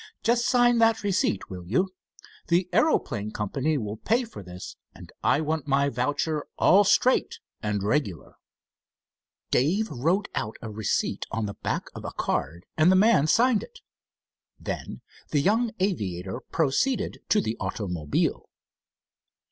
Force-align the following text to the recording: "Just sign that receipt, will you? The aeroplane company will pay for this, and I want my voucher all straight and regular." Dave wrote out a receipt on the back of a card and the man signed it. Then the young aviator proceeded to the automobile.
"Just 0.23 0.47
sign 0.47 0.79
that 0.79 1.03
receipt, 1.03 1.51
will 1.51 1.63
you? 1.63 1.93
The 2.47 2.67
aeroplane 2.73 3.29
company 3.29 3.77
will 3.77 3.97
pay 3.97 4.23
for 4.23 4.41
this, 4.41 4.75
and 4.95 5.11
I 5.23 5.41
want 5.41 5.67
my 5.67 5.89
voucher 5.89 6.47
all 6.57 6.83
straight 6.83 7.37
and 7.61 7.83
regular." 7.83 8.37
Dave 9.51 9.91
wrote 9.91 10.27
out 10.33 10.57
a 10.59 10.71
receipt 10.71 11.27
on 11.29 11.45
the 11.45 11.53
back 11.53 11.85
of 11.93 12.03
a 12.03 12.13
card 12.13 12.65
and 12.75 12.91
the 12.91 12.95
man 12.95 13.27
signed 13.27 13.61
it. 13.61 13.77
Then 14.59 15.01
the 15.29 15.39
young 15.39 15.69
aviator 15.79 16.39
proceeded 16.51 17.19
to 17.29 17.39
the 17.39 17.55
automobile. 17.59 18.49